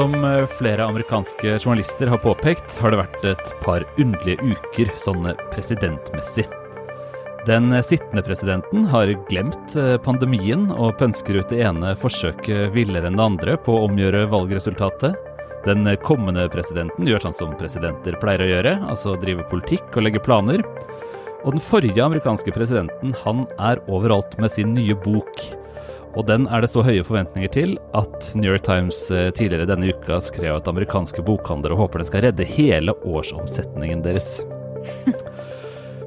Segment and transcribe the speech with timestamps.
[0.00, 5.26] Som eh, flere amerikanske journalister har påpekt, har det vært et par underlige uker sånn
[5.52, 6.46] presidentmessig.
[7.44, 13.20] Den sittende presidenten har glemt eh, pandemien og pønsker ut det ene forsøket villere enn
[13.20, 15.20] det andre på å omgjøre valgresultatet.
[15.68, 20.24] Den kommende presidenten gjør sånn som presidenter pleier å gjøre, altså drive politikk og legge
[20.24, 20.64] planer.
[21.44, 25.50] Og den forrige amerikanske presidenten, han er overalt med sin nye bok.
[26.18, 29.92] Og den er det så høye forventninger til at New York Times eh, tidligere denne
[29.94, 34.40] uka skrev at amerikanske bokhandlere håper den skal redde hele årsomsetningen deres.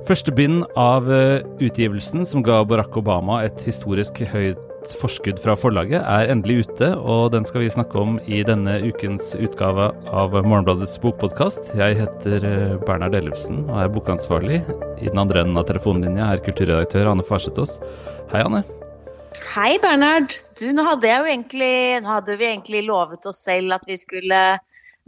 [0.08, 4.60] Første bind av eh, utgivelsen, som ga Barack Obama et historisk høyt
[5.00, 9.32] forskudd fra forlaget, er endelig ute, og den skal vi snakke om i denne ukens
[9.40, 11.72] utgave av Morgenbladets bokpodkast.
[11.80, 14.64] Jeg heter eh, Bernhard Ellefsen og er bokansvarlig.
[15.00, 17.80] I den andre enden av telefonlinja er kulturredaktør Anne Farsetås.
[18.34, 18.66] Hei, Anne.
[19.42, 20.34] Hei, Bernhard.
[20.60, 21.74] Du, nå hadde, egentlig,
[22.04, 24.40] nå hadde vi egentlig lovet oss selv at vi skulle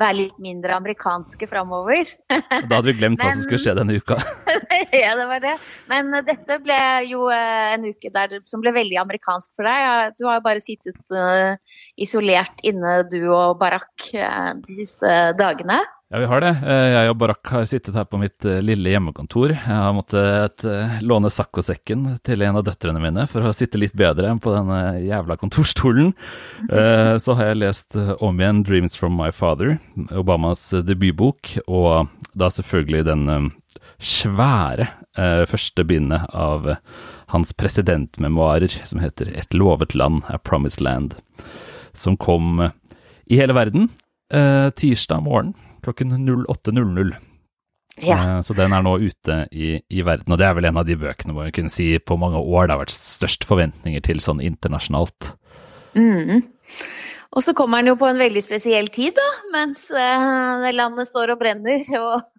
[0.02, 2.10] være litt mindre amerikanske framover.
[2.28, 4.18] Da hadde vi glemt hva som skulle skje denne uka.
[5.04, 5.56] ja, det var det.
[5.92, 10.16] Men dette ble jo eh, en uke der, som ble veldig amerikansk for deg.
[10.20, 11.56] Du har jo bare sittet uh,
[12.02, 15.80] isolert inne, du og Barack, uh, de siste dagene.
[16.10, 16.52] Ja, vi har det.
[16.62, 19.56] Eh, jeg og Barak har sittet her på mitt eh, lille hjemmekontor.
[19.56, 23.98] Jeg har måttet eh, låne saccosekken til en av døtrene mine for å sitte litt
[23.98, 26.14] bedre enn på denne jævla kontorstolen.
[27.26, 29.80] Så har jeg lest om igjen 'Dreams from My Father',
[30.14, 33.52] Obamas debutbok, og da selvfølgelig den
[33.98, 34.92] svære
[35.50, 36.76] første bindet av
[37.34, 41.18] hans presidentmemoarer som heter 'Et lovet land, A Promised Land',
[41.94, 42.70] som kom
[43.26, 43.90] i hele verden
[44.30, 45.56] tirsdag morgen
[45.86, 47.16] klokken 08.00.
[48.04, 48.18] Ja.
[48.18, 50.88] Eh, så den er nå ute i, i, verden, og det er vel en av
[50.88, 54.20] de bøkene hvor jeg kunne si på mange år det har vært størst forventninger til
[54.24, 55.32] sånn internasjonalt.
[55.96, 56.44] Mm.
[57.34, 61.34] Og så kommer han jo på en veldig spesiell tid, da, mens uh, landet står
[61.34, 61.84] og brenner.
[62.06, 62.32] Og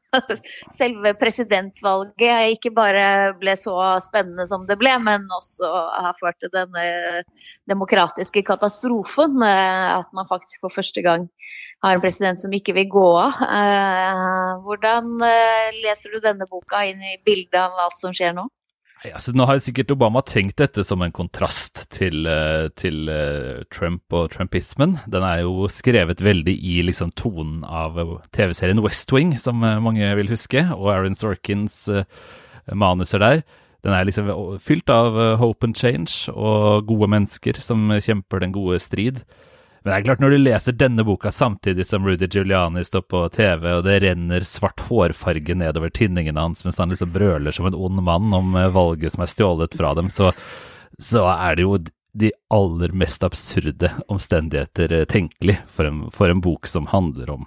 [0.75, 3.75] selve presidentvalget ikke bare ble så
[4.05, 5.71] spennende som det ble, men også
[6.07, 6.85] har ført til denne
[7.69, 9.41] demokratiske katastrofen.
[9.45, 11.29] Eh, at man faktisk for første gang
[11.85, 13.43] har en president som ikke vil gå av.
[13.47, 18.47] Eh, hvordan eh, leser du denne boka inn i bildet av alt som skjer nå?
[19.05, 24.17] Altså, nå har sikkert Obama tenkt dette som en kontrast til, eh, til uh, Trump
[24.17, 24.97] og trumpismen.
[25.07, 28.01] Den er jo skrevet veldig i liksom, tonen av
[28.35, 31.85] TV-serien West Wing, som mange vil huske, og Aaron Sorkins
[32.73, 33.45] manuser der.
[33.85, 34.33] Den er liksom
[34.65, 39.23] fylt av hope and change og gode mennesker som kjemper den gode strid.
[39.87, 43.21] Men det er klart, når du leser denne boka samtidig som Rudy Giuliani står på
[43.31, 47.77] TV, og det renner svart hårfarge nedover tinningene hans mens han liksom brøler som en
[47.79, 50.33] ond mann om eh, valget som er stjålet fra dem, så,
[50.99, 51.79] så er det jo
[52.19, 57.47] de aller mest absurde omstendigheter eh, tenkelig for en, for en bok som handler om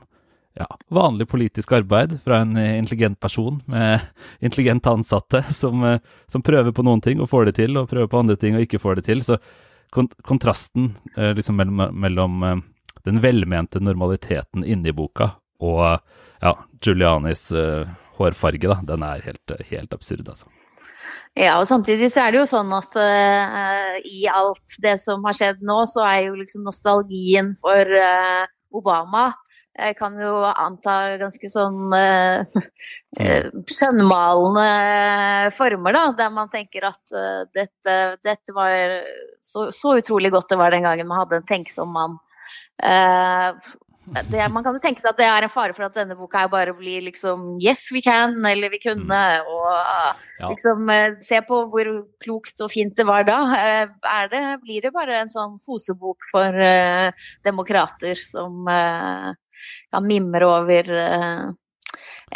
[0.56, 4.00] ja, vanlig politisk arbeid fra en eh, intelligent person med
[4.40, 5.84] intelligente ansatte som,
[6.32, 8.64] som, prøver på noen ting og får det til, og prøver på andre ting og
[8.64, 9.28] ikke får det til.
[9.28, 9.44] Så
[9.92, 12.58] kontrasten eh, liksom mellom, mellom eh,
[13.06, 15.84] den velmente normaliteten inni boka og
[16.40, 17.90] ja, Giulianis eh,
[18.20, 20.50] hårfarge, da, den er helt, helt, absurd, altså.
[21.38, 25.38] Ja, og samtidig så er det jo sånn at uh, i alt det som har
[25.38, 28.44] skjedd nå, så er jo liksom nostalgien for uh,
[28.76, 29.30] Obama
[29.80, 32.60] jeg kan jo anta ganske sånn uh,
[33.76, 36.06] skjønnmalende former, da.
[36.20, 39.02] Der man tenker at uh, dette, dette, var
[39.44, 42.18] så, så, utrolig godt det var den gangen man hadde en tenksom mann.
[42.84, 43.56] Uh,
[44.10, 46.42] det, man kan jo tenke seg at det er en fare for at denne boka
[46.42, 49.06] her bare blir liksom Yes, we can, eller vi kunne.
[49.06, 49.52] Mm.
[49.54, 49.68] Og
[50.40, 50.50] ja.
[50.50, 50.90] liksom
[51.22, 51.92] se på hvor
[52.24, 53.38] klokt og fint det var da.
[53.54, 59.30] Er det, blir det bare en sånn posebok for uh, demokrater som uh,
[59.94, 61.50] kan mimre over uh,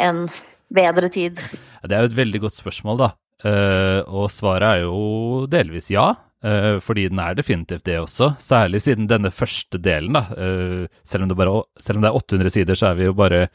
[0.00, 0.24] en
[0.74, 1.40] bedre tid?
[1.84, 3.10] Det er jo et veldig godt spørsmål, da.
[4.08, 6.12] og svaret er jo delvis ja.
[6.44, 10.24] Uh, fordi den er definitivt det også, særlig siden denne første delen, da.
[11.08, 13.46] Selv, om bare, selv, om det er 800 sider, så er vi jo bare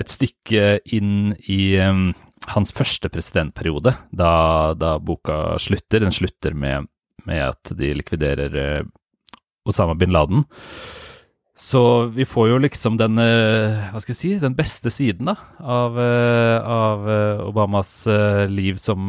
[0.00, 2.10] et stykke inn i um,
[2.52, 4.30] hans første presidentperiode, da,
[4.78, 6.04] da, boka slutter.
[6.04, 6.88] Den slutter med,
[7.28, 8.86] med at de likviderer uh,
[9.66, 10.44] Osama bin Laden.
[11.56, 11.80] Så
[12.12, 17.06] vi får jo liksom den, hva skal jeg si, den beste siden da, av, av
[17.46, 18.02] Obamas
[18.52, 19.08] liv som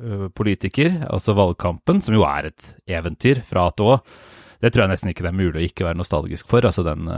[0.00, 3.96] Eh, politiker, altså valgkampen, som jo er et eventyr fra A til Å.
[4.62, 6.64] Det tror jeg nesten ikke det er mulig å ikke være nostalgisk for.
[6.64, 7.10] Altså den,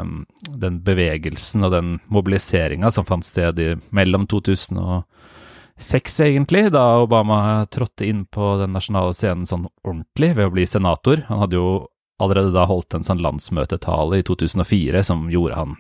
[0.48, 7.38] den bevegelsen og den mobiliseringa som fant sted i, mellom 2006, egentlig, da Obama
[7.70, 11.22] trådte inn på den nasjonale scenen sånn ordentlig ved å bli senator.
[11.28, 11.68] Han hadde jo
[12.22, 15.76] allerede da holdt en sånn landsmøtetale i 2004 som gjorde han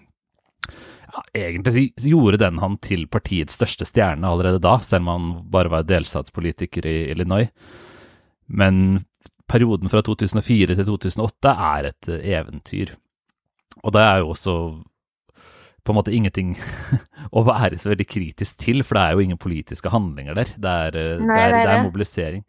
[1.14, 5.70] ja, Egentlig gjorde den han til partiets største stjerne allerede da, selv om han bare
[5.70, 7.52] var delstatspolitiker i Illinois.
[8.46, 9.04] Men
[9.46, 12.96] perioden fra 2004 til 2008 er et eventyr.
[13.84, 14.56] Og det er jo også
[15.84, 16.54] på en måte ingenting
[17.36, 20.52] å være så veldig kritisk til, for det er jo ingen politiske handlinger der.
[20.56, 22.44] Det er, eh, Nei, det er, det er mobilisering.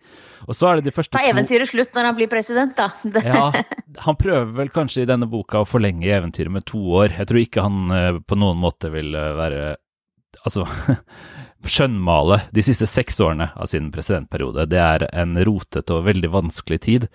[0.45, 2.89] Og så er det de første Da er eventyret slutt når han blir president, da.
[3.27, 3.45] ja,
[4.05, 7.17] han prøver vel kanskje i denne boka å forlenge eventyret med to år.
[7.17, 9.65] Jeg tror ikke han uh, på noen måte vil uh, være
[10.45, 10.65] Altså
[11.75, 14.67] skjønnmale de siste seks årene av sin presidentperiode.
[14.69, 17.07] Det er en rotete og veldig vanskelig tid.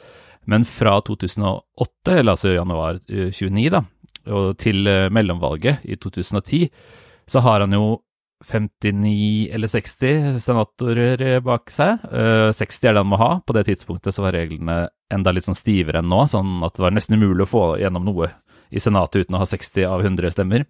[0.50, 3.84] Men fra 2008, eller altså januar 29, da,
[4.28, 6.68] og til eh, mellomvalget i 2010,
[7.30, 8.00] så har han jo
[8.40, 12.06] 59 eller 60 senatorer bak seg.
[12.56, 13.32] 60 eh, er det han må ha.
[13.44, 16.84] På det tidspunktet så var reglene enda litt sånn stivere enn nå, sånn at det
[16.84, 18.30] var nesten umulig å få gjennom noe
[18.70, 20.64] i Senatet uten å ha 60 av 100 stemmer.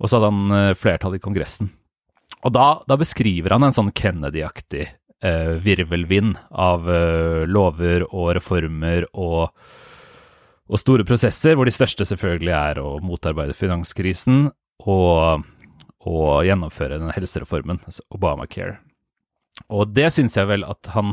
[0.00, 1.72] Og så hadde han eh, flertall i Kongressen.
[2.44, 4.90] Og da, da beskriver han en sånn Kennedy-aktig
[5.64, 6.84] virvelvind av
[7.48, 9.54] lover og reformer og
[10.64, 14.46] og store prosesser, hvor de største selvfølgelig er å motarbeide finanskrisen
[14.88, 15.44] og,
[16.08, 18.78] og gjennomføre den helsereformen, altså Obamacare.
[19.70, 21.12] Og det syns jeg vel at han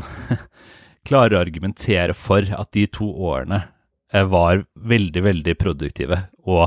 [1.08, 3.64] klarer å argumentere for at de to årene
[4.12, 6.66] var veldig, veldig produktive, og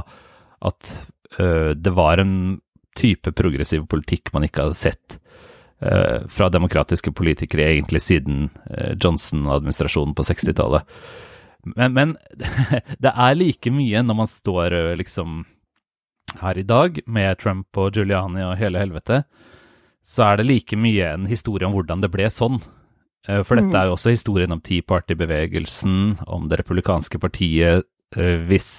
[0.66, 0.94] at
[1.38, 2.58] uh, det var en
[2.98, 5.18] type progressiv politikk man ikke hadde sett
[5.84, 10.90] uh, fra demokratiske politikere egentlig siden uh, Johnson-administrasjonen på 60-tallet.
[11.74, 12.16] Men, men,
[13.04, 15.44] det er like mye når man står liksom
[16.42, 19.24] her i dag med Trump og Giuliani og hele helvete,
[20.06, 22.60] så er det like mye en historie om hvordan det ble sånn.
[23.26, 23.78] For dette mm.
[23.80, 27.88] er jo også historien om Tea Party-bevegelsen, om det republikanske partiet
[28.50, 28.70] hvis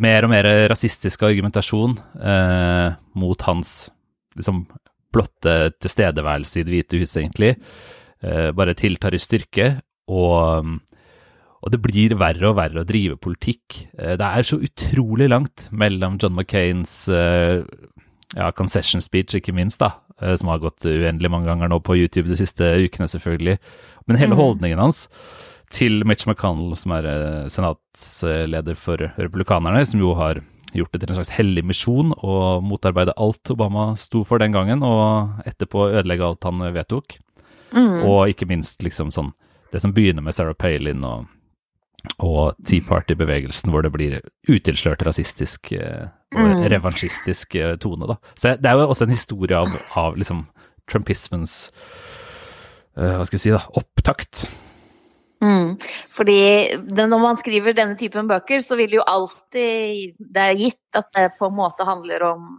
[0.00, 3.90] mer og mer rasistisk argumentasjon eh, mot hans
[4.36, 4.64] liksom
[5.10, 7.56] blotte tilstedeværelse i Det hvite huset, egentlig,
[8.22, 9.80] eh, bare tiltar i styrke.
[10.08, 10.78] Og
[11.60, 13.82] og det blir verre og verre å drive politikk.
[13.98, 17.60] Eh, det er så utrolig langt mellom John McCains eh,
[18.36, 19.92] ja, concession speech, ikke minst, da,
[20.22, 23.58] eh, som har gått uendelig mange ganger nå på YouTube de siste ukene, selvfølgelig.
[24.08, 24.40] Men hele mm.
[24.40, 25.06] holdningen hans
[25.70, 27.06] til Mitch McConnell, som er
[27.52, 30.40] senatsleder for republikanerne, som jo har
[30.74, 32.32] gjort det til en slags hellig misjon å
[32.64, 37.20] motarbeide alt Obama sto for den gangen, og etterpå ødelegge alt han vedtok.
[37.70, 38.00] Mm.
[38.02, 39.28] Og ikke minst liksom sånn
[39.70, 41.28] Det som begynner med Sarah Palin og
[42.18, 44.16] og Tea Party-bevegelsen, hvor det blir
[44.48, 46.64] utilslørt rasistisk eh, og mm.
[46.72, 48.08] revansjistisk eh, tone.
[48.10, 48.16] da.
[48.34, 50.46] Så det er jo også en historie av, av liksom
[50.90, 51.70] trumpismens
[52.98, 54.48] uh, hva skal jeg si da, opptakt.
[55.40, 55.76] Mm.
[56.12, 56.40] Fordi
[56.84, 61.08] det, når man skriver denne typen bøker, så vil jo alltid Det er gitt at
[61.16, 62.50] det på en måte handler om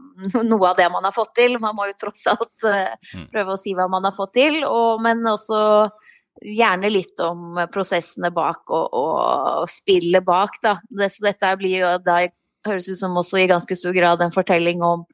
[0.49, 1.59] noe av det man har fått til.
[1.61, 2.95] Man må jo tross alt uh,
[3.33, 5.61] prøve å si hva man har fått til, og, men også
[6.41, 10.77] gjerne litt om prosessene bak og, og spillet bak, da.
[10.89, 12.21] Det, så dette blir jo da
[12.67, 15.05] høres ut som også i ganske stor grad en fortelling om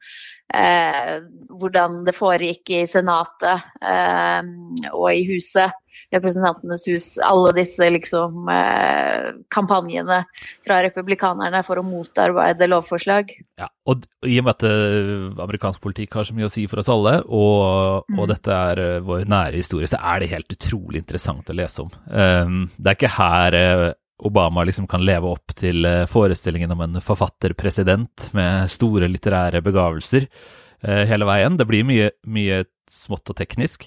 [0.54, 1.18] eh,
[1.48, 4.48] hvordan det foregikk i Senatet eh,
[4.92, 5.74] og i huset,
[6.12, 10.20] Representantenes hus, alle disse liksom eh, kampanjene
[10.64, 13.32] fra republikanerne for å motarbeide lovforslag.
[13.58, 16.80] Ja, og i og med at uh, amerikansk politikk har så mye å si for
[16.80, 18.22] oss alle, og, mm.
[18.30, 21.90] dette er uh, vår nære historie, så er det helt utrolig interessant å lese om.
[22.06, 23.88] Um, det er ikke her uh,
[24.18, 30.26] Obama liksom kan leve opp til eh, forestillingen om en forfatterpresident med store litterære begavelser
[30.26, 31.58] eh, hele veien.
[31.58, 33.86] Det blir mye, mye smått og teknisk.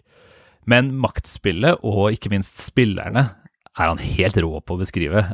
[0.69, 3.27] Men maktspillet, og ikke minst spillerne,
[3.71, 5.25] er han helt rå på å beskrive.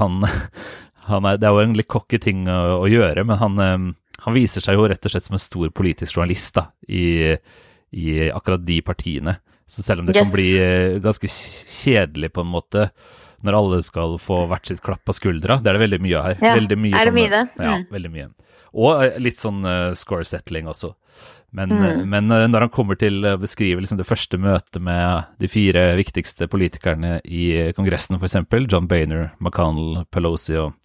[0.00, 0.20] Han,
[1.10, 4.22] han er, det er jo en litt cocky ting å, å gjøre, men han, eh,
[4.26, 7.32] han, viser seg jo rett og slett som en stor politisk journalist da, i,
[7.96, 9.38] i akkurat de partiene.
[9.66, 10.28] Så selv om det yes.
[10.28, 12.90] kan bli ganske kjedelig på en måte,
[13.46, 15.60] når alle skal få hvert sitt klapp på skuldra.
[15.62, 16.38] Det er det veldig mye av her.
[16.42, 17.42] Ja, veldig mye er det mye det?
[17.56, 17.88] Ja, mm.
[17.94, 18.28] veldig mye.
[18.76, 20.92] Og eh, litt sånn uh, score settling også.
[21.56, 21.84] Men, mm.
[21.84, 25.86] uh, men når han kommer til å beskrive liksom, det første møtet med de fire
[25.98, 30.76] viktigste politikerne i Kongressen, f.eks., John Bainer, McConnell, Pelosi og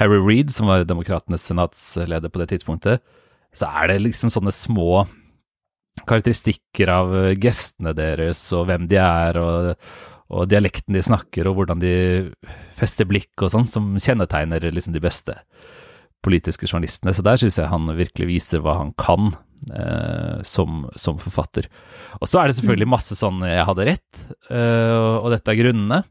[0.00, 3.02] Harry Reed, som var demokratenes senatsleder på det tidspunktet,
[3.52, 5.04] så er det liksom sånne små
[6.08, 9.74] karakteristikker av gestene deres og hvem de er, og,
[10.32, 11.94] og dialekten de snakker, og hvordan de
[12.76, 15.36] fester blikk og sånn, som kjennetegner liksom de beste
[16.24, 17.12] politiske journalistene.
[17.14, 19.32] Så der syns jeg han virkelig viser hva han kan
[19.74, 21.68] eh, som, som, forfatter.
[22.20, 26.02] Og så er det selvfølgelig masse sånn 'jeg hadde rett', eh, og dette er grunnene.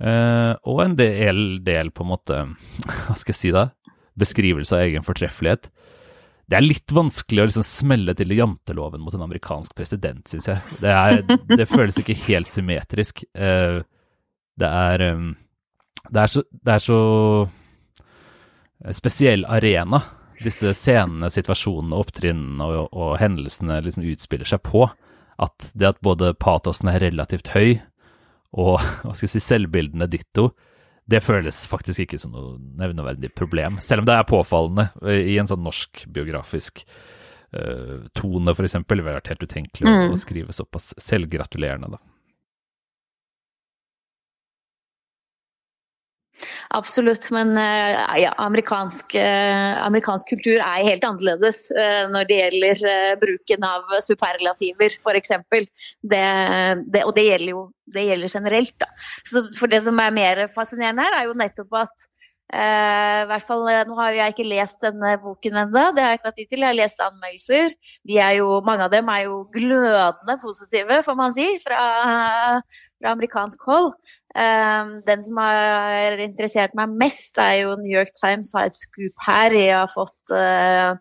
[0.00, 2.36] Eh, og en del, del, på en måte
[3.04, 3.68] Hva skal jeg si da?
[4.16, 5.68] Beskrivelse av egen fortreffelighet.
[6.50, 10.80] Det er litt vanskelig å liksom smelle til janteloven mot en amerikansk president, syns jeg.
[10.82, 11.20] Det, er,
[11.52, 13.22] det, føles ikke helt symmetrisk.
[13.38, 13.86] Uh,
[14.58, 15.28] det er um,
[16.08, 17.00] det er så, det er så
[18.96, 20.00] spesiell arena
[20.40, 24.86] disse scenene, situasjonene, opptrinnene og, og, hendelsene liksom utspiller seg på.
[25.40, 27.78] At det at både patosen er relativt høy,
[28.56, 30.50] og hva skal jeg si, selvbildene ditto,
[31.10, 33.80] det føles faktisk ikke som noe nevneverdig problem.
[33.82, 36.84] Selv om det er påfallende i en sånn norsk biografisk
[37.56, 38.78] uh, tone, f.eks.
[38.78, 40.14] Det ville vært helt utenkelig mm.
[40.14, 42.02] å skrive såpass selvgratulerende, da.
[46.70, 53.16] Absolutt, men eh, ja, amerikansk, eh, amerikansk, kultur er helt annerledes eh, når det gjelder
[53.18, 55.34] bruken av superlativer, f.eks.
[56.12, 58.76] Det, og det gjelder jo det gjelder generelt.
[58.78, 58.86] Da.
[59.26, 62.10] Så for det som er mer fascinerende her, er jo nettopp at
[62.50, 66.30] Uh, hvert fall, Nå har jeg ikke lest denne boken ennå, det har jeg ikke
[66.32, 66.64] hatt tid til.
[66.64, 67.76] Jeg har lest anmeldelser.
[68.10, 71.78] De er jo, mange av dem er jo glødende positive, får man si, fra,
[72.98, 73.92] fra amerikansk hold.
[74.30, 79.24] Um, den som har interessert meg mest, er jo New York Times har et scoop
[79.26, 79.54] her.
[79.56, 80.94] Jeg har fått uh,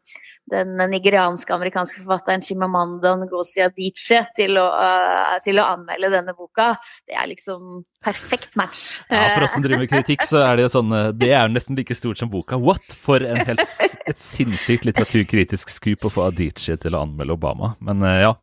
[0.49, 6.71] den nigerianske amerikanske forfatteren Chimamanda Ngozi Adichie til, uh, til, å anmelde denne boka.
[7.05, 9.03] Det er liksom perfekt match.
[9.11, 11.97] Ja, For oss som driver med kritikk, så er det sånn Det er nesten like
[11.97, 12.57] stort som boka.
[12.57, 12.97] What?
[12.97, 13.77] For en helt,
[14.09, 17.75] et sinnssykt litteraturkritisk scoop å få Adichie til å anmelde Obama.
[17.85, 18.33] Men ja.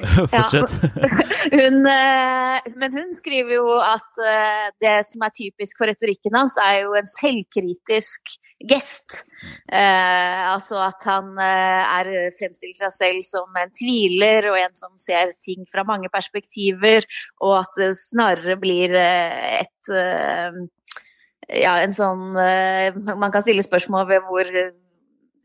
[0.32, 0.70] Fortsett.
[0.82, 1.22] Ja.
[1.46, 6.80] Eh, men hun skriver jo at eh, det som er typisk for retorikken hans, er
[6.82, 8.32] jo en selvkritisk
[8.66, 9.20] gest.
[9.70, 15.36] Eh, altså at han er, fremstiller seg selv som en tviler og en som ser
[15.44, 17.06] ting fra mange perspektiver,
[17.38, 19.94] og at det snarere blir et
[21.46, 24.50] ja, en sånn Man kan stille spørsmål ved hvor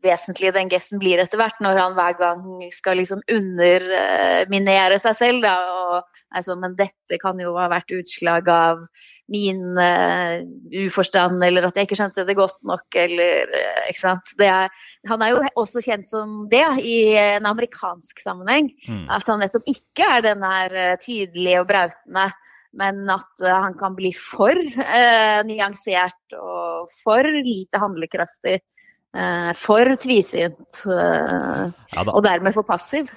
[0.02, 2.44] vesentlig den gesten blir etter hvert, når han hver gang
[2.74, 5.42] skal liksom underminere seg selv.
[5.44, 8.82] Da, og, altså, men dette kan jo ha vært utslag av
[9.32, 10.42] min uh,
[10.84, 14.34] uforstand, eller at jeg ikke skjønte det godt nok, eller uh, ikke sant.
[14.42, 14.72] Er,
[15.08, 18.72] han er jo også kjent som det i en amerikansk sammenheng.
[18.88, 19.06] Mm.
[19.12, 22.30] At han nettopp ikke er den her tydelige og brautende
[22.72, 29.01] men at han kan bli for eh, nyansert og for lite handlekraftig Eh,
[29.58, 33.10] for tvisynt, eh, ja, og dermed for passiv.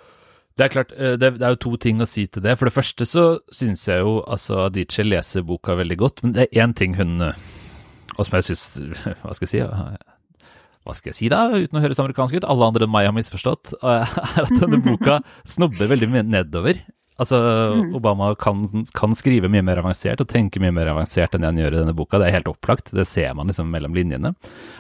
[0.56, 2.58] Det er klart, eh, det er jo to ting å si til det.
[2.60, 6.48] For det første så syns jeg jo altså Adichie leser boka veldig godt, men det
[6.48, 7.22] er én ting hun
[8.16, 8.80] Og som jeg syns
[9.24, 9.64] Hva skal jeg si?
[10.86, 12.48] Hva skal jeg si da, uten å høres amerikansk ut?
[12.48, 13.74] Alle andre enn meg har misforstått.
[13.84, 14.06] Er
[14.46, 16.78] at denne boka snobber veldig nedover.
[17.16, 17.94] Altså, mm.
[17.96, 21.78] Obama kan, kan, skrive mye mer avansert og tenke mye mer avansert enn han gjør
[21.78, 22.20] i denne boka.
[22.20, 22.92] Det er helt opplagt.
[22.96, 24.34] Det ser man liksom mellom linjene.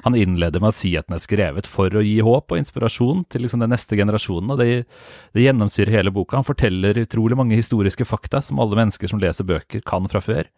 [0.03, 3.23] Han innleder med å si at den er skrevet for å gi håp og inspirasjon
[3.31, 4.83] til liksom den neste generasjonen, og det,
[5.35, 6.41] det gjennomsyrer hele boka.
[6.41, 10.51] Han forteller utrolig mange historiske fakta som alle mennesker som leser bøker, kan fra før.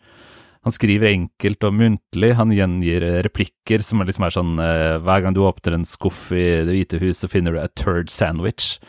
[0.66, 5.36] Han skriver enkelt og muntlig, han gjengir replikker som liksom er sånn eh, Hver gang
[5.38, 8.80] du åpner en skuff i Det hvite hus, så finner du a turd sandwich.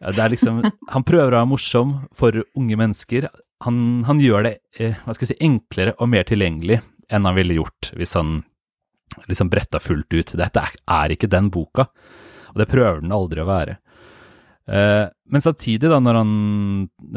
[0.00, 3.28] Det er liksom, han prøver å være morsom for unge mennesker.
[3.66, 6.80] Han, han gjør det eh, hva skal jeg si, enklere og mer tilgjengelig
[7.10, 8.38] enn han ville gjort hvis han
[9.28, 10.34] liksom bretta fullt ut.
[10.38, 11.88] Dette er, ikke den boka,
[12.52, 13.76] og det prøver den aldri å være.
[14.70, 16.32] Eh, men samtidig, da, når han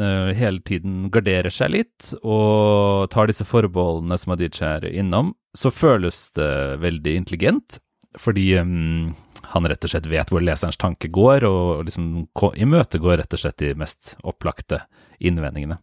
[0.00, 5.70] eh, hele tiden garderer seg litt og tar disse forbeholdene som Adichie er innom, så
[5.70, 6.50] føles det
[6.82, 7.78] veldig intelligent,
[8.18, 9.12] fordi um,
[9.54, 12.26] han rett og slett vet hvor leserens tanke går, og liksom
[12.66, 14.80] imøtegår rett og slett de mest opplagte
[15.22, 15.78] innvendingene.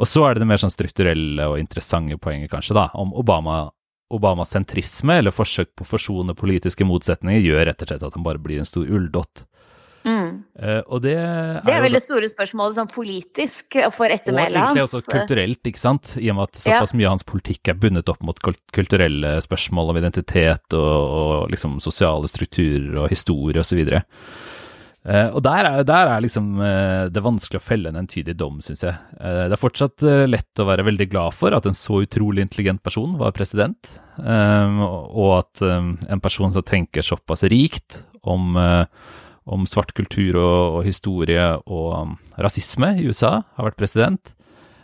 [0.00, 3.66] Og så er det det mer sånn strukturelle og interessante poenget, kanskje, da, om Obama.
[4.10, 8.24] Obamas sentrisme, eller forsøk på å forsone politiske motsetninger, gjør rett og slett at han
[8.26, 9.44] bare blir en stor ulldott.
[10.60, 14.76] Uh, og det er, det er vel det store spørsmålet sånn politisk for ettermælet hans.
[14.76, 16.14] Og egentlig også kulturelt, ikke sant.
[16.20, 17.00] I og med at såpass ja.
[17.00, 18.38] mye av hans politikk er bundet opp mot
[18.76, 23.80] kulturelle spørsmål om identitet og, og liksom sosiale strukturer og historie osv.
[23.80, 24.02] Og,
[25.08, 28.60] uh, og der er, der er liksom uh, det vanskelig å felle en entydig dom,
[28.64, 28.96] syns jeg.
[29.16, 32.82] Uh, det er fortsatt lett å være veldig glad for at en så utrolig intelligent
[32.84, 38.58] person var president, um, og at um, en person som tenker såpass rikt om
[39.50, 44.34] om svart kultur og, og historie og um, rasisme i USA, har vært president.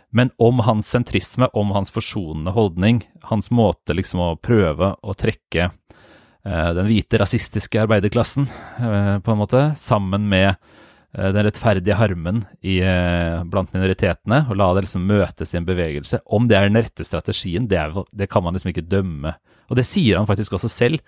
[0.09, 5.67] Men om hans sentrisme, om hans forsonende holdning, hans måte liksom å prøve å trekke
[5.67, 8.47] eh, den hvite rasistiske arbeiderklassen,
[8.79, 14.57] eh, på en måte, sammen med eh, den rettferdige harmen i, eh, blant minoritetene, og
[14.61, 16.23] la det liksom møtes i en bevegelse.
[16.23, 19.35] Om det er den rette strategien, det, er, det kan man liksom ikke dømme.
[19.67, 21.03] Og det sier han faktisk også selv.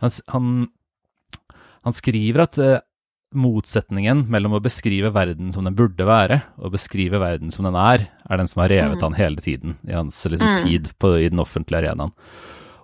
[0.00, 0.52] Han, han,
[1.84, 2.78] han skriver at uh,
[3.36, 8.06] motsetningen mellom å beskrive verden som den burde være, og beskrive verden som den er,
[8.24, 9.04] er den som har revet mm.
[9.04, 10.62] han hele tiden i hans liksom, mm.
[10.64, 12.14] tid på, i den offentlige arenaen.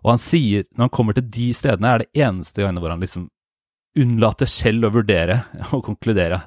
[0.05, 3.05] Og han sier, når han kommer til de stedene, er det eneste gangene hvor han
[3.05, 3.31] liksom
[3.95, 5.41] unnlater selv å vurdere
[5.77, 6.43] og konkludere.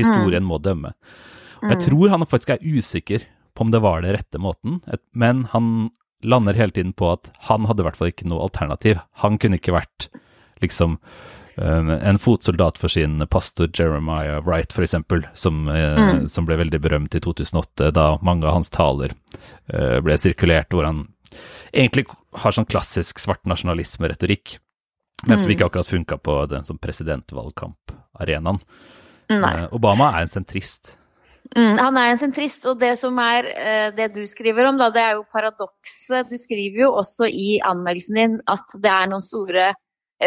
[0.00, 0.94] Historien må dømme.
[1.60, 1.84] Og jeg mm.
[1.86, 4.80] tror han faktisk er usikker på om det var det rette måten,
[5.12, 5.90] men han
[6.24, 9.00] lander hele tiden på at han hadde i hvert fall ikke noe alternativ.
[9.22, 10.08] Han kunne ikke vært
[10.64, 10.98] liksom
[11.60, 14.94] en fotsoldat for sin pastor Jeremiah Wright, f.eks.,
[15.34, 16.28] som, uh, mm.
[16.28, 19.12] som ble veldig berømt i 2008, da mange av hans taler
[19.74, 21.04] uh, ble sirkulert, hvor han
[21.72, 22.06] egentlig
[22.40, 24.56] har sånn klassisk svart nasjonalisme-retorikk,
[25.26, 25.56] men som mm.
[25.56, 28.62] ikke akkurat funka på den sånn presidentvalgkamparenaen.
[29.76, 30.96] Obama er en sentrist.
[31.54, 33.46] Mm, han er en sentrist, og det som er
[33.94, 36.30] det du skriver om, da, det er jo paradokset.
[36.30, 39.70] Du skriver jo også i anmeldelsen din at det er noen store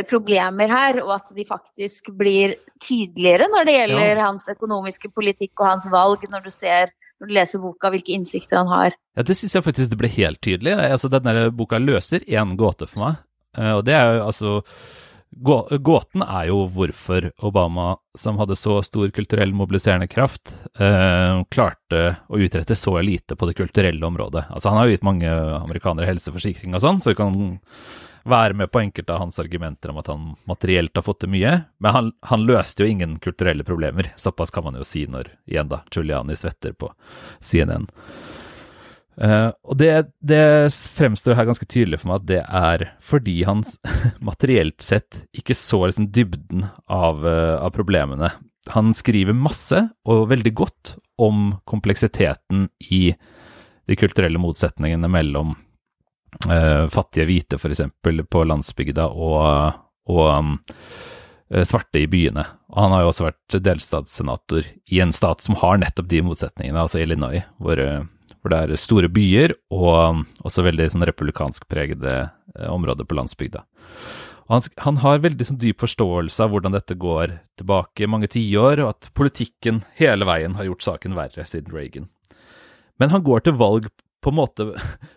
[0.09, 4.23] problemer her, og at de faktisk blir tydeligere når det gjelder ja.
[4.25, 8.59] hans økonomiske politikk og hans valg, når du ser når du leser boka, hvilke innsikter
[8.59, 8.97] han har.
[9.15, 10.73] Ja, Det syns jeg faktisk det ble helt tydelig.
[10.75, 13.23] Altså, Denne boka løser én gåte for meg,
[13.57, 14.59] eh, og det er jo altså
[15.33, 22.37] Gåten er jo hvorfor Obama, som hadde så stor kulturell mobiliserende kraft, eh, klarte å
[22.37, 24.45] utrette så lite på det kulturelle området.
[24.51, 27.33] Altså Han har jo gitt mange amerikanere helseforsikring og sånn, så vi kan
[28.23, 31.57] være med på enkelte av hans argumenter om at han materielt har fått til mye,
[31.83, 34.13] men han, han, løste jo ingen kulturelle problemer.
[34.19, 36.91] Såpass kan man jo si når igjen da Giuliani svetter på
[37.43, 37.89] CNN.
[39.13, 39.91] Uh, eh, og det,
[40.25, 43.61] det, fremstår her ganske tydelig for meg at det er fordi han
[44.31, 48.31] materielt sett ikke så liksom dybden av, uh, av problemene.
[48.71, 53.11] Han skriver masse, og veldig godt, om kompleksiteten i
[53.85, 55.51] de kulturelle motsetningene mellom
[56.93, 57.83] fattige hvite, f.eks.,
[58.29, 59.77] på landsbygda, og,
[60.09, 60.55] og um,
[61.63, 62.45] svarte i byene.
[62.73, 66.81] Og han har jo også vært delstatssenator i en stat som har nettopp de motsetningene,
[66.81, 67.79] altså Illinois, hvor,
[68.41, 72.27] hvor det er store byer og um, også veldig sånn republikansk pregede
[72.69, 73.63] områder på landsbygda.
[74.51, 78.91] Han, han, har veldig sånn, dyp forståelse av hvordan dette går tilbake mange tiår, og
[78.91, 82.09] at politikken hele veien har gjort saken verre siden Reagan.
[83.01, 83.87] Men han går til valg
[84.23, 84.65] på en måte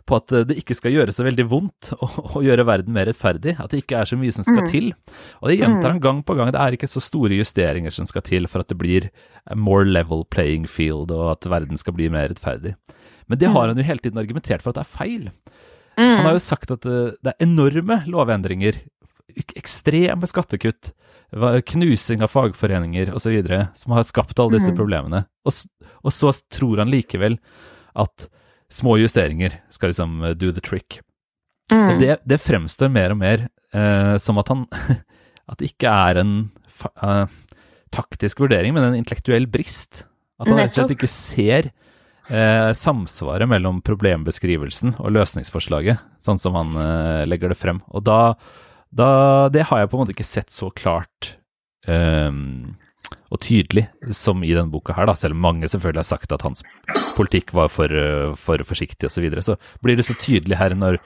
[0.09, 3.57] på at det ikke skal gjøre så veldig vondt å, å, gjøre verden mer rettferdig.
[3.63, 4.71] At det ikke er så mye som skal mm.
[4.73, 4.91] til.
[5.43, 6.05] Og det gjentar han mm.
[6.09, 6.53] gang på gang.
[6.55, 9.09] Det er ikke så store justeringer som skal til for at det blir
[9.55, 12.75] more level playing field, og at verden skal bli mer rettferdig.
[13.31, 13.73] Men det har mm.
[13.73, 15.31] han jo hele tiden argumentert for at det er feil.
[15.97, 18.83] Han har jo sagt at det, det er enorme lovendringer,
[19.57, 20.93] ekstreme skattekutt,
[21.73, 23.39] knusing av fagforeninger osv.,
[23.75, 25.25] som har skapt alle disse problemene.
[25.49, 25.65] Og,
[26.05, 27.39] og så tror han likevel
[27.97, 28.29] at
[28.77, 31.01] små justeringer skal liksom uh, do the trick.
[31.73, 31.97] Mm.
[31.99, 34.69] Det, det, fremstår mer og mer uh, som at han
[35.51, 36.31] At det ikke er en
[37.07, 37.27] uh,
[37.95, 40.05] taktisk vurdering, men en intellektuell brist.
[40.41, 41.69] At han rett og slett ikke ser
[42.29, 47.81] eh, samsvaret mellom problembeskrivelsen og løsningsforslaget, sånn som han eh, legger det frem.
[47.89, 48.35] Og da,
[48.91, 49.09] da,
[49.53, 51.37] Det har jeg på en måte ikke sett så klart
[51.89, 52.31] eh,
[53.31, 56.45] og tydelig som i denne boka her, da, selv om mange selvfølgelig har sagt at
[56.47, 56.65] hans
[57.17, 57.93] politikk var for,
[58.41, 61.01] for forsiktig osv., så, videre, så blir det så tydelig her når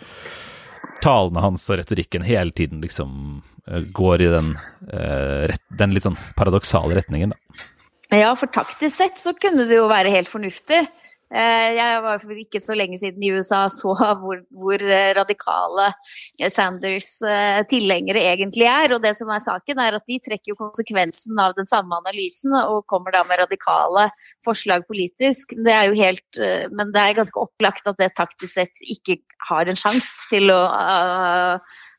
[1.04, 3.12] talene hans og retorikken hele tiden liksom
[3.70, 4.54] uh, går i den,
[5.48, 7.68] rett, den litt sånn paradoksale retningen, da.
[8.10, 10.80] Ja, for taktisk sett så kunne det jo være helt fornuftig.
[11.30, 15.92] Eh, jeg var for ikke så lenge siden i USA så hvor, hvor eh, radikale
[16.50, 18.96] Sanders eh, tilhengere egentlig er.
[18.96, 22.82] Og det som er saken, er at de trekker konsekvensen av den samme analysen og
[22.90, 24.08] kommer da med radikale
[24.44, 25.54] forslag politisk.
[25.54, 26.42] Det er jo helt,
[26.74, 30.60] men det er ganske opplagt at det taktisk sett ikke har en sjanse til å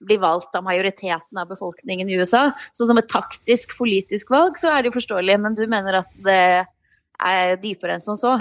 [0.03, 2.49] bli valgt av majoriteten av befolkningen i USA.
[2.75, 6.17] Så som et taktisk politisk valg så er det jo forståelig, men du mener at
[6.25, 6.41] det
[7.21, 8.35] er dypere enn som så?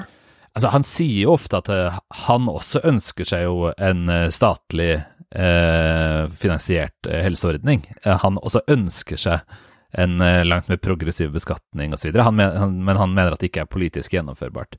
[0.57, 4.97] Altså, han sier jo ofte at uh, han også ønsker seg jo en uh, statlig
[5.31, 7.85] eh, finansiert helseordning.
[8.03, 9.59] han også ønsker seg
[9.95, 14.75] en langt mer progressiv beskatning osv., men han mener at det ikke er politisk gjennomførbart.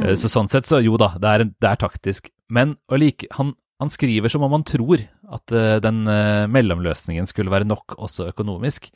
[0.00, 0.14] Mm.
[0.16, 2.30] Så sånn sett, så jo da, det er, det er taktisk.
[2.48, 6.04] Men like, han, han, skriver som om han tror at den
[6.52, 8.88] mellomløsningen skulle være nok også økonomisk.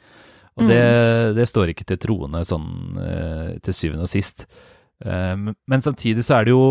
[0.56, 1.36] Og det, mm.
[1.36, 2.68] det står ikke til troende sånn
[3.64, 4.48] til syvende og sist.
[5.00, 6.64] Eh, men samtidig så er det jo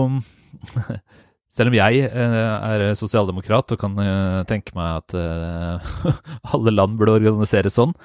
[1.49, 2.35] Selv om jeg eh,
[2.69, 5.15] er sosialdemokrat og kan eh, tenke meg at
[6.53, 7.95] alle land burde organiseres sånn,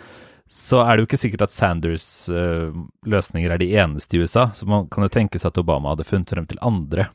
[0.49, 4.47] så er det jo ikke sikkert at Sanders løsninger er de eneste i USA.
[4.57, 7.09] Så man kan jo tenke seg at Obama hadde funnet frem til andre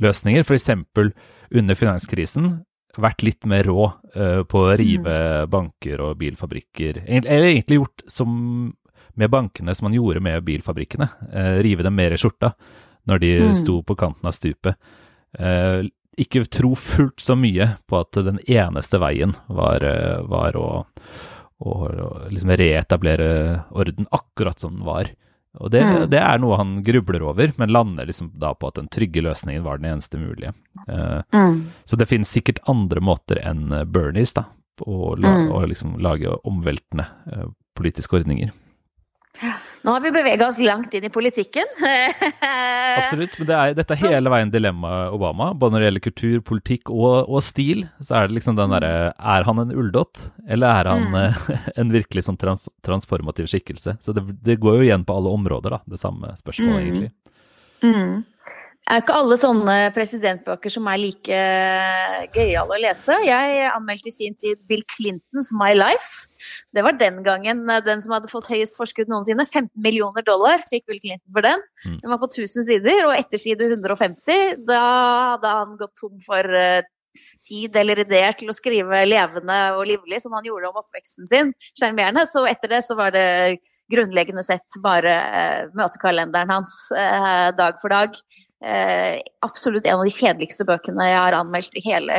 [0.00, 0.44] løsninger.
[0.44, 0.70] F.eks.
[1.52, 2.52] under finanskrisen
[3.02, 3.88] vært litt mer rå
[4.48, 5.52] på å rive mm.
[5.52, 7.02] banker og bilfabrikker.
[7.08, 8.36] Eller egentlig gjort som
[9.18, 11.08] med bankene som man gjorde med bilfabrikkene.
[11.32, 12.52] Eh, rive dem mer i skjorta
[13.10, 13.54] når de mm.
[13.58, 14.76] sto på kanten av stupet.
[16.16, 19.82] ikke tro fullt så mye på at den eneste veien var,
[20.28, 20.66] var å
[21.62, 25.10] og, liksom reetablere orden akkurat som den var.
[25.60, 26.10] Og det, mm.
[26.10, 29.64] det, er noe han grubler over, men lander liksom da på at den trygge løsningen
[29.66, 30.54] var den eneste mulige.
[30.88, 31.58] Uh, mm.
[31.84, 34.46] Så det finnes sikkert andre måter enn Bernies da,
[34.80, 35.50] å, la, mm.
[35.52, 38.54] å liksom lage omveltende uh, politiske ordninger.
[39.82, 41.66] Nå har vi bevega oss langt inn i politikken.
[43.00, 43.34] Absolutt.
[43.40, 45.50] Men det er, dette er hele veien dilemmaet Obama.
[45.58, 49.10] Både når det gjelder kultur, politikk og, og, stil, så er det liksom den derre
[49.10, 51.18] Er han en ulldott, eller er han mm.
[51.22, 53.96] Eh, en virkelig sånn trans transformativ skikkelse?
[54.00, 55.82] Så det, det, går jo igjen på alle områder, da.
[55.90, 56.86] Det samme spørsmålet, mm.
[56.86, 57.10] egentlig.
[57.82, 58.22] Mm.
[58.82, 61.42] Det er ikke alle sånne presidentbøker som er like
[62.34, 63.14] gøyale å lese.
[63.24, 66.26] Jeg anmeldte i sin tid Bill Clintons My Life.
[66.74, 69.46] Det var den gangen den som hadde fått høyest forskudd noensinne.
[69.46, 71.62] 15 millioner dollar fikk Bill Clinton for den.
[71.86, 72.00] Mm.
[72.02, 74.82] Den var på 1000 sider, og etter side 150, da
[75.36, 76.82] hadde han gått tom for eh,
[77.46, 81.52] tid eller ideer til å skrive levende og livlig, som han gjorde om oppveksten sin,
[81.78, 82.24] sjarmerende.
[82.30, 83.58] Så etter det så var det
[83.92, 88.18] grunnleggende sett bare eh, møtekalenderen hans eh, dag for dag.
[88.62, 92.18] Eh, absolutt en av de kjedeligste bøkene jeg har anmeldt i hele,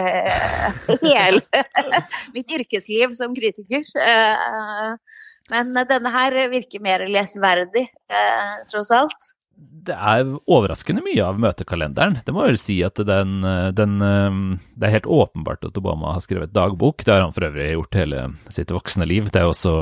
[1.05, 1.63] hele
[2.35, 3.87] mitt yrkesliv som kritiker.
[4.07, 9.33] Eh, men denne her virker mer lesverdig, eh, tross alt
[9.83, 12.21] det er overraskende mye av møtekalenderen.
[12.23, 13.43] Det må vel si at den,
[13.75, 17.03] den, Det er helt åpenbart at Obama har skrevet dagbok.
[17.03, 19.27] Det har han for øvrig gjort hele sitt voksne liv.
[19.27, 19.73] Det er også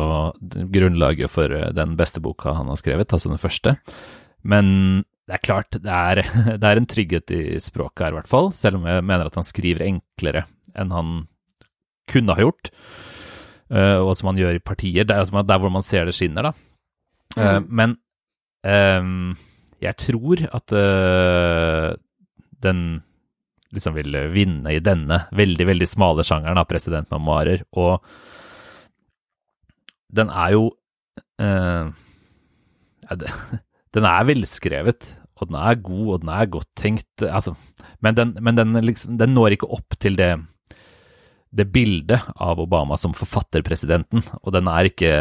[0.73, 3.75] grunnlaget for den beste boka han har skrevet, altså den første.
[4.41, 6.23] Men det er klart, det er,
[6.61, 8.51] det er en trygghet i språket her, i hvert fall.
[8.57, 11.13] Selv om jeg mener at han skriver enklere enn han
[12.11, 12.73] kunne ha gjort.
[13.71, 15.05] Uh, og som han gjør i partier.
[15.07, 16.51] Det er altså der hvor man ser det skinner, da.
[17.37, 17.69] Uh, mm.
[17.71, 17.95] Men
[18.67, 19.37] um,
[19.81, 21.93] jeg tror at uh,
[22.61, 23.01] den
[23.71, 27.63] liksom vil vinne i denne veldig, veldig smale sjangeren av presidentmemoarer.
[27.79, 28.03] Og
[30.11, 30.69] den er jo
[31.41, 31.89] uh,
[33.07, 33.19] ja,
[33.91, 37.25] Den er velskrevet, og den er god, og den er godt tenkt.
[37.27, 37.57] Altså,
[37.99, 40.37] men den, men den, liksom, den når ikke opp til det
[41.51, 45.11] det bildet av Obama som forfatterpresidenten, og den er ikke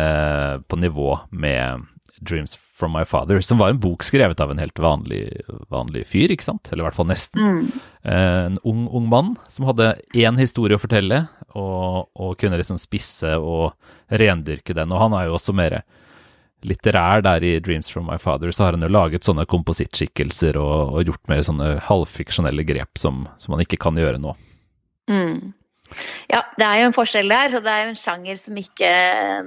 [0.70, 1.82] på nivå med
[2.20, 6.32] 'Dreams from My Father', som var en bok skrevet av en helt vanlig, vanlig fyr,
[6.32, 6.68] ikke sant?
[6.70, 7.40] Eller i hvert fall nesten.
[7.40, 7.70] Mm.
[8.12, 13.32] En ung, ung mann som hadde én historie å fortelle, og, og, kunne liksom spisse
[13.40, 13.72] og
[14.08, 14.92] rendyrke den.
[14.92, 15.80] Og han er jo også mer
[16.60, 20.92] litterær der i 'Dreams from My Father', så har han jo laget sånne komposittskikkelser og,
[20.94, 24.36] og gjort mer sånne halvfiksjonelle grep som, som man ikke kan gjøre nå.
[25.10, 25.54] Mm.
[26.30, 28.90] Ja, det er jo en forskjell der, og det er jo en sjanger som ikke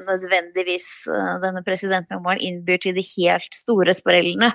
[0.01, 4.51] nødvendigvis uh, denne presidentmemoaren innbyr til de helt store sprellene,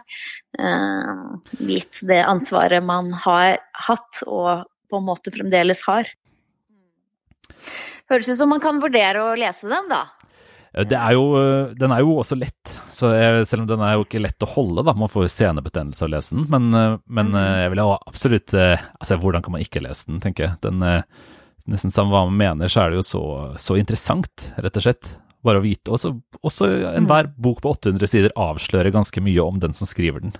[0.60, 1.24] uh,
[1.58, 6.08] gitt det ansvaret man har hatt og på en måte fremdeles har.
[8.08, 10.06] Høres ut som man kan vurdere å lese den, da.
[10.78, 14.04] Er jo, eh, den er jo også lett, så jeg, selv om den er jo
[14.04, 14.94] ikke lett å holde, da.
[14.96, 16.46] Man får jo senebetennelse av å lese den.
[16.52, 16.68] Men,
[17.04, 17.38] men mm.
[17.64, 20.60] jeg vil absolutt Altså, hvordan kan man ikke lese den, tenker jeg.
[20.64, 20.84] Den
[21.68, 23.24] nesten samme hva man mener, så er det jo så,
[23.60, 25.12] så interessant, rett og slett.
[25.46, 25.92] Bare å vite.
[25.94, 30.34] Også, også enhver bok på 800 sider avslører ganske mye om den som skriver den.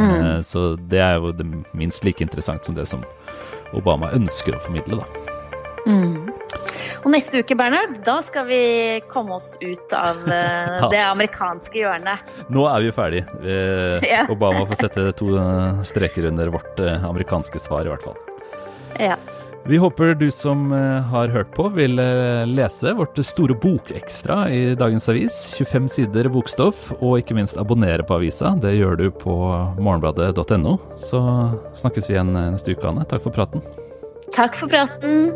[0.00, 0.14] Mm.
[0.14, 3.04] Eh, så det er jo det minst like interessant som det som
[3.76, 5.30] Obama ønsker å formidle, da.
[5.84, 6.30] Mm.
[7.04, 8.62] Og neste uke, Bernhard, da skal vi
[9.10, 12.34] komme oss ut av uh, det amerikanske hjørnet.
[12.48, 13.24] Nå er vi ferdig.
[14.08, 14.24] ja.
[14.32, 15.34] Obama får sette to
[15.84, 18.16] streker under vårt uh, amerikanske svar, i hvert fall.
[18.96, 19.18] Ja.
[19.66, 24.74] Vi håper du som eh, har hørt på, vil eh, lese vårt store bokekstra i
[24.76, 25.38] dagens avis.
[25.56, 28.52] 25 sider bokstoff, og ikke minst abonnere på avisa.
[28.60, 29.38] Det gjør du på
[29.80, 30.76] morgenbladet.no.
[31.00, 31.22] Så
[31.80, 33.08] snakkes vi igjen neste uke, Anne.
[33.08, 33.64] Takk for praten.
[34.36, 35.32] Takk for praten.